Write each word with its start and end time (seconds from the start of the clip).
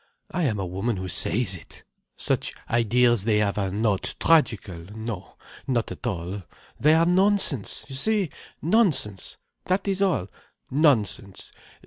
I 0.31 0.45
am 0.45 0.59
a 0.59 0.65
woman 0.65 0.97
who 0.97 1.07
says 1.07 1.53
it. 1.53 1.83
Such 2.17 2.55
ideas 2.67 3.23
they 3.23 3.37
have 3.37 3.59
are 3.59 3.69
not 3.69 4.15
tragical. 4.19 4.87
No, 4.95 5.35
not 5.67 5.91
at 5.91 6.07
all. 6.07 6.41
They 6.79 6.95
are 6.95 7.05
nonsense, 7.05 7.85
you 7.87 7.93
see, 7.93 8.31
nonsense. 8.63 9.37
That 9.65 9.87
is 9.87 10.01
all. 10.01 10.29
Nonsense. 10.71 11.51